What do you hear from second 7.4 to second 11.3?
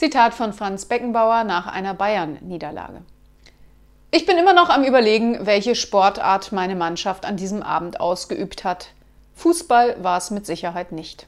Abend ausgeübt hat. Fußball war es mit Sicherheit nicht.